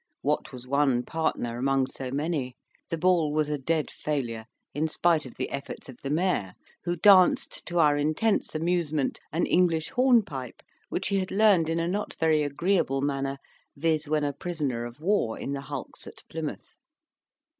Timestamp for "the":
2.89-2.97, 5.35-5.51, 6.01-6.09, 15.53-15.61